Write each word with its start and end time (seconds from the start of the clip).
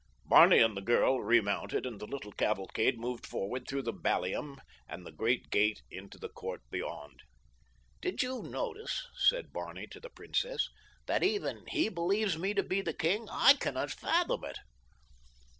Barney 0.25 0.57
and 0.57 0.75
the 0.75 0.81
girl 0.81 1.21
remounted 1.21 1.85
and 1.85 1.99
the 1.99 2.07
little 2.07 2.31
cavalcade 2.31 2.97
moved 2.97 3.23
forward 3.23 3.67
through 3.67 3.83
the 3.83 3.93
ballium 3.93 4.59
and 4.89 5.05
the 5.05 5.11
great 5.11 5.51
gate 5.51 5.83
into 5.91 6.17
the 6.17 6.27
court 6.29 6.63
beyond. 6.71 7.21
"Did 8.01 8.23
you 8.23 8.41
notice," 8.41 9.05
said 9.15 9.53
Barney 9.53 9.85
to 9.91 9.99
the 9.99 10.09
princess, 10.09 10.69
"that 11.05 11.21
even 11.21 11.67
he 11.67 11.87
believes 11.87 12.35
me 12.35 12.55
to 12.55 12.63
be 12.63 12.81
the 12.81 12.95
king? 12.95 13.27
I 13.29 13.53
cannot 13.53 13.91
fathom 13.91 14.43
it." 14.43 14.57